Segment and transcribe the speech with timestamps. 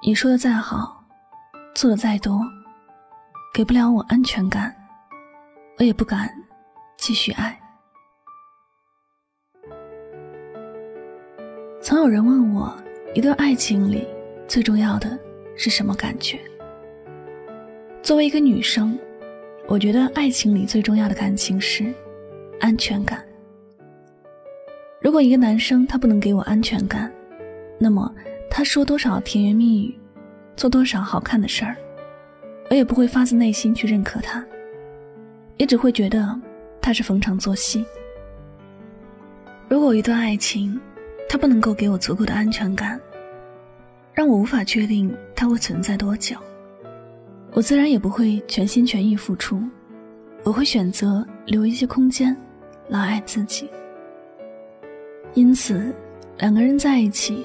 [0.00, 1.04] 你说的再好，
[1.74, 2.40] 做的再多，
[3.52, 4.74] 给不了我安全感，
[5.76, 6.30] 我也不敢
[6.96, 7.58] 继续爱。
[11.82, 12.72] 曾有人问我，
[13.12, 14.06] 一段爱情里
[14.46, 15.18] 最重要的
[15.56, 16.38] 是什么感觉？
[18.00, 18.96] 作为一个女生，
[19.66, 21.92] 我觉得爱情里最重要的感情是
[22.60, 23.22] 安全感。
[25.02, 27.12] 如果一个男生他不能给我安全感，
[27.80, 28.10] 那么。
[28.50, 29.98] 他说多少甜言蜜语，
[30.56, 31.76] 做多少好看的事儿，
[32.70, 34.44] 我也不会发自内心去认可他，
[35.58, 36.38] 也只会觉得
[36.80, 37.84] 他是逢场作戏。
[39.68, 40.80] 如果一段爱情，
[41.28, 43.00] 他不能够给我足够的安全感，
[44.12, 46.36] 让我无法确定他会存在多久，
[47.52, 49.62] 我自然也不会全心全意付出，
[50.42, 52.36] 我会选择留一些空间
[52.88, 53.70] 来爱自己。
[55.34, 55.94] 因此，
[56.38, 57.44] 两个人在一起。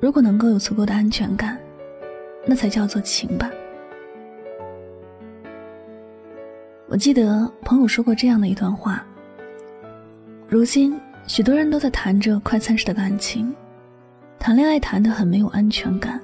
[0.00, 1.58] 如果能够有足够的安全感，
[2.46, 3.50] 那才叫做情吧。
[6.86, 9.04] 我记得朋友说过这样的一段话：
[10.48, 13.52] 如今许多人都在谈着快餐式的感情，
[14.38, 16.20] 谈恋爱谈得很没有安全感，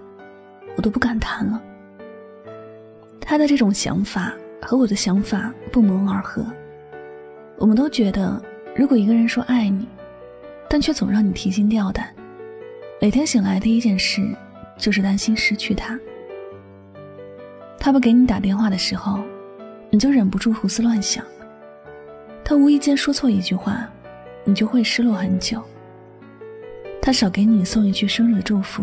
[0.77, 1.61] 我都不敢谈了。
[3.20, 6.47] 他的这种想法和我的想法不谋而合。
[7.59, 8.41] 我们都觉得，
[8.77, 9.88] 如果一个人说爱你，
[10.69, 12.13] 但却总让你提心吊胆。
[13.00, 14.27] 每天醒来第一件事，
[14.78, 15.99] 就是担心失去他。
[17.78, 19.21] 他不给你打电话的时候，
[19.91, 21.22] 你就忍不住胡思乱想。
[22.43, 23.87] 他无意间说错一句话，
[24.44, 25.62] 你就会失落很久。
[27.03, 28.83] 他少给你送一句生日祝福，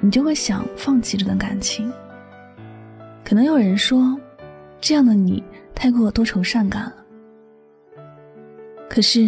[0.00, 1.92] 你就会想放弃这段感情。
[3.24, 4.16] 可能有人说，
[4.80, 5.42] 这样的你
[5.74, 6.94] 太过多愁善感了。
[8.88, 9.26] 可是，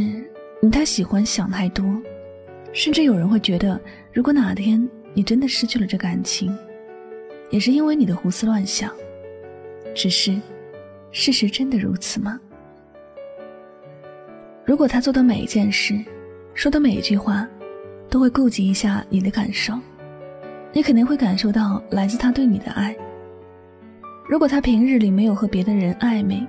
[0.60, 1.84] 你太喜欢想太多。
[2.76, 3.80] 甚至有人会觉得，
[4.12, 6.54] 如果哪天你真的失去了这感情，
[7.48, 8.92] 也是因为你的胡思乱想。
[9.94, 10.38] 只是，
[11.10, 12.38] 事实真的如此吗？
[14.66, 15.98] 如果他做的每一件事，
[16.52, 17.48] 说的每一句话，
[18.10, 19.72] 都会顾及一下你的感受，
[20.70, 22.94] 你肯定会感受到来自他对你的爱。
[24.28, 26.46] 如果他平日里没有和别的人暧昧，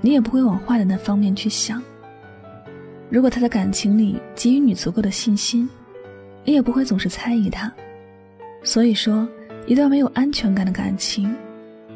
[0.00, 1.82] 你也不会往坏的那方面去想。
[3.10, 5.68] 如果他在感情里给予你足够的信心，
[6.44, 7.72] 你也不会总是猜疑他。
[8.62, 9.26] 所以说，
[9.66, 11.34] 一段没有安全感的感情，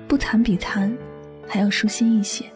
[0.09, 0.91] 不谈比谈
[1.47, 2.47] 还要舒心一些，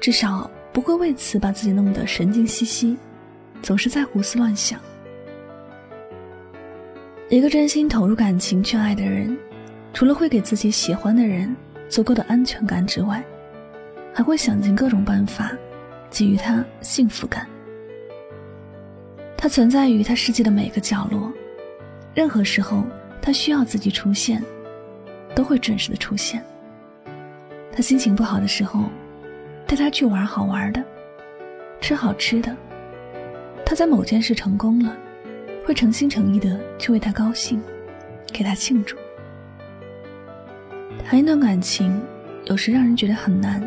[0.00, 2.96] 至少不会为此把自己弄得神经兮兮，
[3.62, 4.80] 总是在胡思乱想。
[7.28, 9.38] 一个真心投入感情去爱的人，
[9.92, 11.54] 除了会给自己喜欢的人
[11.88, 13.22] 足够的安全感之外，
[14.12, 15.52] 还会想尽各种办法。
[16.14, 17.48] 给予他幸福感，
[19.42, 21.32] 他存在于他世界的每个角落，
[22.14, 22.84] 任何时候
[23.20, 24.40] 他需要自己出现，
[25.34, 26.40] 都会准时的出现。
[27.72, 28.84] 他心情不好的时候，
[29.66, 30.80] 带他去玩好玩的，
[31.80, 32.56] 吃好吃的。
[33.66, 34.96] 他在某件事成功了，
[35.66, 37.60] 会诚心诚意的去为他高兴，
[38.32, 38.96] 给他庆祝。
[41.04, 42.00] 谈一段感情，
[42.44, 43.60] 有时让人觉得很难，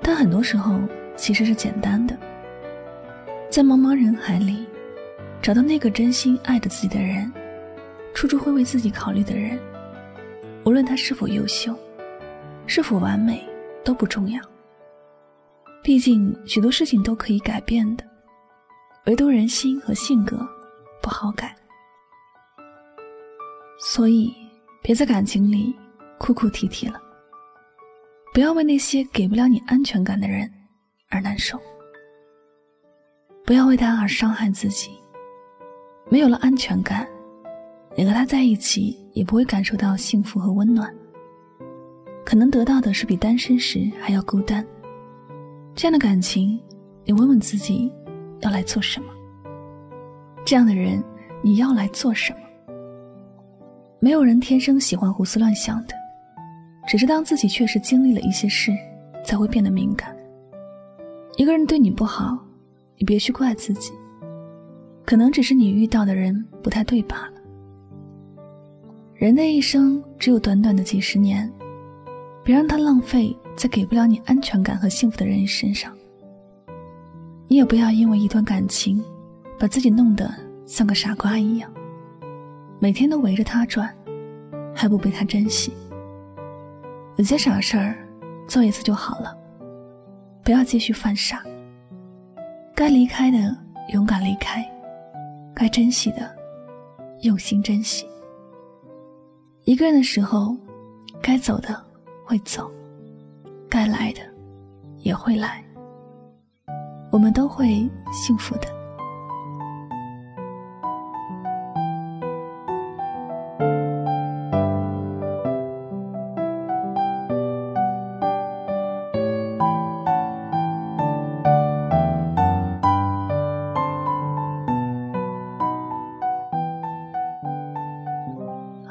[0.00, 0.80] 但很多时候。
[1.18, 2.14] 其实是简单的，
[3.50, 4.66] 在茫茫人海里，
[5.42, 7.30] 找到那个真心爱着自己的人，
[8.14, 9.58] 处处会为自己考虑的人，
[10.64, 11.74] 无论他是否优秀，
[12.66, 13.46] 是否完美
[13.84, 14.42] 都不重要。
[15.82, 18.04] 毕竟许多事情都可以改变的，
[19.06, 20.36] 唯独人心和性格
[21.00, 21.54] 不好改。
[23.78, 24.34] 所以，
[24.82, 25.76] 别在感情里
[26.18, 27.00] 哭哭啼啼了，
[28.34, 30.50] 不要为那些给不了你安全感的人。
[31.08, 31.56] 而难受，
[33.44, 34.90] 不要为他而伤害自己。
[36.08, 37.06] 没有了安全感，
[37.96, 40.92] 你和他在一起也不会感受到幸福和温暖。
[42.24, 44.64] 可能得到的是比单身时还要孤单。
[45.74, 46.60] 这样的感情，
[47.04, 47.92] 你问问自己，
[48.40, 49.06] 要来做什么？
[50.44, 51.02] 这样的人，
[51.42, 52.38] 你要来做什么？
[53.98, 55.94] 没有人天生喜欢胡思乱想的，
[56.86, 58.70] 只是当自己确实经历了一些事，
[59.24, 60.16] 才会变得敏感。
[61.36, 62.38] 一个人对你不好，
[62.96, 63.92] 你别去怪自己，
[65.06, 67.32] 可能只是你遇到的人不太对罢了。
[69.14, 71.50] 人的一生只有短短的几十年，
[72.42, 75.90] 别让他浪费在给不了你安全感和幸福的人身上。
[77.46, 79.00] 你也不要因为一段感情，
[79.56, 80.28] 把自己弄得
[80.66, 81.72] 像个傻瓜一样，
[82.80, 83.88] 每天都围着他转，
[84.74, 85.72] 还不被他珍惜。
[87.14, 87.96] 有些傻事儿，
[88.48, 89.34] 做一次就好了，
[90.42, 91.42] 不要继续犯傻。
[92.74, 93.56] 该离开的
[93.94, 94.68] 勇敢离开，
[95.58, 96.30] 该珍惜的
[97.22, 98.06] 用心珍惜。
[99.64, 100.54] 一个人的时候，
[101.22, 101.82] 该走的
[102.26, 102.70] 会走，
[103.66, 104.20] 该来的
[104.98, 105.64] 也会来，
[107.10, 108.75] 我们都会幸福的。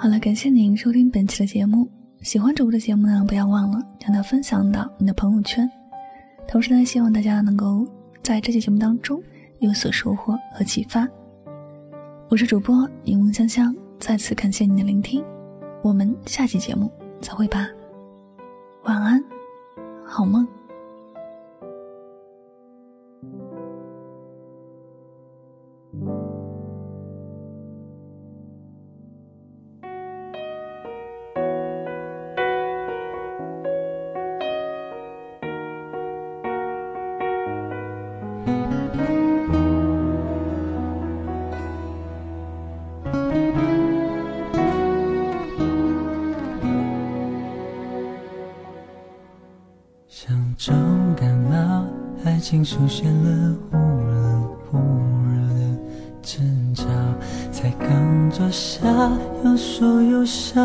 [0.05, 1.89] 好了，感谢您收听本期的节目。
[2.21, 5.67] 喜欢主播的节目呢，不要忘了将它分享到你的朋友圈。
[6.47, 7.83] 同时呢，希望大家能够
[8.21, 9.19] 在这期节目当中
[9.61, 11.07] 有所收获和启发。
[12.29, 15.25] 我是主播柠檬香香，再次感谢您的聆听。
[15.81, 17.67] 我们下期节目再会吧，
[18.83, 19.19] 晚安，
[20.05, 20.47] 好梦。
[52.45, 55.61] 爱情出现了忽冷忽热的
[56.21, 56.85] 争吵，
[57.51, 58.87] 才刚坐下，
[59.43, 60.61] 有说有笑，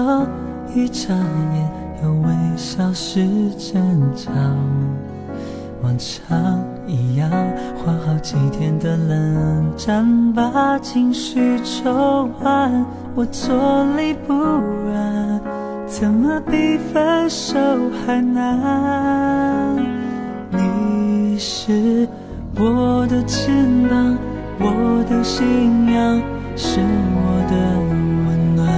[0.74, 1.72] 一眨眼
[2.02, 3.80] 又微笑是争
[4.14, 4.30] 吵。
[5.82, 7.30] 往常一样，
[7.78, 12.84] 花好几天的冷战，把情绪抽完，
[13.14, 13.56] 我坐
[13.96, 15.40] 立不安，
[15.86, 17.58] 怎么比分手
[18.04, 19.99] 还难？
[21.40, 22.06] 是
[22.54, 23.48] 我的肩
[23.88, 24.18] 膀，
[24.58, 26.20] 我的信仰，
[26.54, 26.80] 是
[27.14, 27.56] 我的
[28.28, 28.68] 温暖。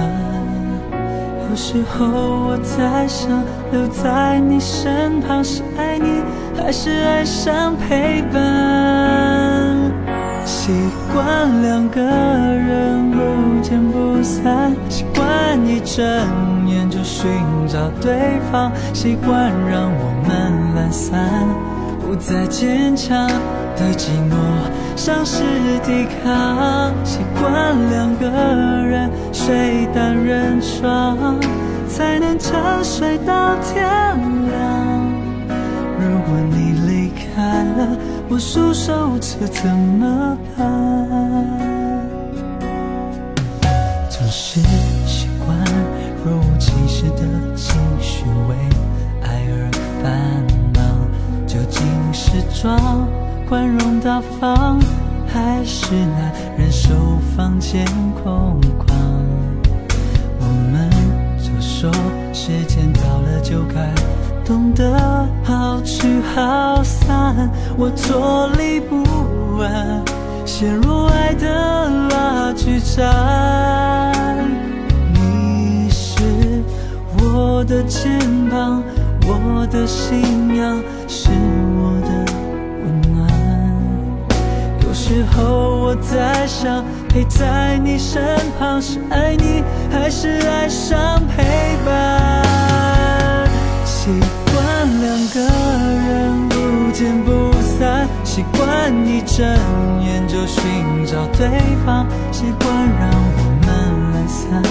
[1.49, 3.43] 有时候我在想，
[3.73, 6.23] 留在你身旁是爱你，
[6.57, 8.41] 还是爱上陪伴？
[10.45, 10.71] 习
[11.11, 16.01] 惯两个人不见不散，习惯一睁
[16.65, 17.29] 眼就寻
[17.67, 21.45] 找对方，习惯让我们懒散，
[22.13, 23.27] 不再坚强，
[23.75, 24.35] 对寂寞
[24.95, 25.41] 丧失
[25.83, 26.93] 抵抗。
[27.03, 31.39] 习惯两个人睡单人床，
[31.89, 33.83] 才能沉睡到天
[34.47, 35.11] 亮。
[35.97, 37.97] 如果你离开了，
[38.29, 41.32] 我束手无策怎么办？
[52.13, 53.07] 是装
[53.49, 54.79] 宽容大方，
[55.27, 56.93] 还是难忍受
[57.35, 57.83] 房间
[58.23, 58.93] 空旷？
[60.39, 60.89] 我们
[61.39, 61.91] 就说
[62.31, 63.91] 时间到了就该。
[64.45, 69.03] 懂得好聚好散，我坐立不
[69.59, 70.03] 安，
[70.45, 74.37] 陷入爱的拉锯战。
[75.13, 76.61] 你是
[77.17, 78.19] 我的肩
[78.51, 78.83] 膀，
[79.25, 80.77] 我的信仰，
[85.23, 88.21] 时候我在想，陪在你身
[88.59, 91.43] 旁是爱你，还是爱上陪
[91.85, 92.43] 伴？
[93.85, 94.09] 习
[94.51, 99.47] 惯两个人不见不散，习惯一睁
[100.03, 101.47] 眼就寻找对
[101.85, 103.67] 方，习惯让我们
[104.11, 104.61] 懒散，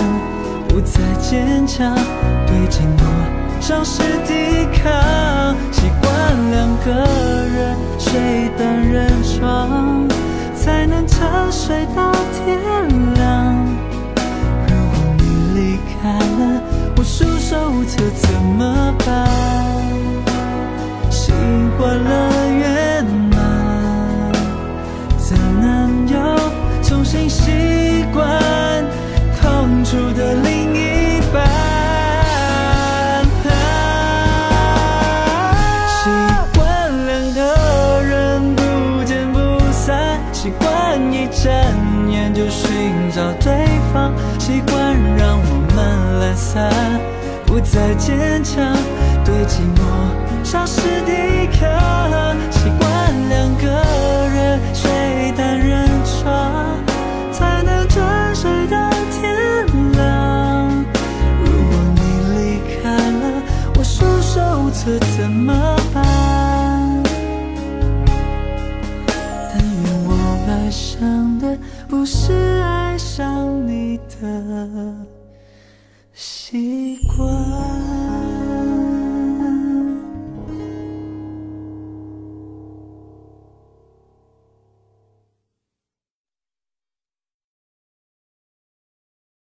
[0.68, 1.94] 不再坚强，
[2.46, 3.00] 对寂寞
[3.58, 5.56] 丧失抵抗。
[5.72, 6.10] 习惯
[6.50, 6.90] 两个
[7.56, 10.01] 人睡单人床，
[10.64, 12.56] 才能沉睡到天
[13.14, 13.56] 亮。
[14.68, 15.24] 如果你
[15.58, 16.62] 离开了，
[16.96, 19.28] 我束手无策怎么办？
[21.10, 21.32] 习
[21.76, 24.32] 惯了圆满，
[25.18, 26.14] 怎能又
[26.80, 27.28] 重新
[49.24, 49.80] 对寂寞
[50.44, 53.66] 消失抵抗，习惯两个
[54.28, 56.78] 人睡单人床，
[57.32, 58.04] 才能准
[58.34, 59.34] 睡到天
[59.92, 60.84] 亮。
[61.44, 62.00] 如果你
[62.34, 63.42] 离开了，
[63.78, 65.52] 我束手无策怎么
[65.94, 67.02] 办？
[69.06, 70.10] 但愿我
[70.48, 71.56] 爱上的
[71.88, 74.94] 不是爱上你的
[76.12, 78.01] 习惯。